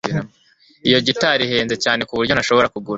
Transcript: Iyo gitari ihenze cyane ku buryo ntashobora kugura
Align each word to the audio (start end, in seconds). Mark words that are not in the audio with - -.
Iyo 0.87 0.99
gitari 1.07 1.41
ihenze 1.45 1.75
cyane 1.83 2.01
ku 2.07 2.13
buryo 2.17 2.33
ntashobora 2.33 2.71
kugura 2.73 2.89